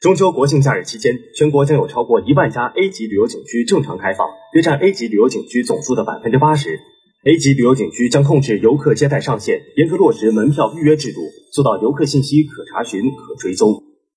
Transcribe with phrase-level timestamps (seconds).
[0.00, 6.78] 中秋国庆假日期间全国将有超过一万家 a 级旅游景区正常开放约占 a 级旅游景区总数的百分之八十。
[7.26, 11.22] A 级旅游景区将控制游客接待上限严格落实门票预约制度
[11.52, 13.85] 做到游客信息可查询可追踪。